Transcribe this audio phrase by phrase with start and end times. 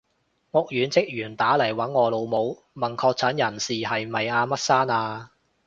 [0.53, 5.29] 屋苑職員打嚟搵我老母，問確診人士係咪阿乜生啊？